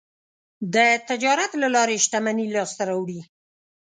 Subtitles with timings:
[0.73, 0.75] د
[1.09, 3.21] تجارت له لارې شتمني لاسته راوړي.